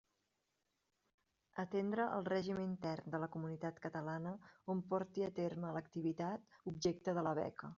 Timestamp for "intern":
2.63-3.13